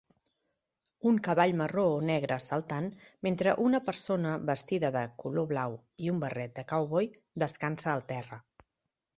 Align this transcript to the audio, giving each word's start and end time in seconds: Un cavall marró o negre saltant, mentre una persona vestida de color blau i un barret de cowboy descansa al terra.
Un 1.09 1.17
cavall 1.27 1.51
marró 1.59 1.83
o 1.97 1.99
negre 2.11 2.37
saltant, 2.45 2.87
mentre 3.27 3.53
una 3.65 3.81
persona 3.91 4.31
vestida 4.51 4.93
de 4.97 5.05
color 5.25 5.49
blau 5.53 5.77
i 6.07 6.11
un 6.15 6.25
barret 6.25 6.57
de 6.59 6.65
cowboy 6.73 7.15
descansa 7.45 7.95
al 7.97 8.07
terra. 8.15 8.43